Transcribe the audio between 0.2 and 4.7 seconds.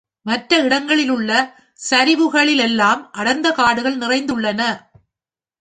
மற்ற இடங்களில் உள்ள சரிவுகளிலெல்லாம், அடர்ந்தகாடுகள் நிறைந்துள்ளன.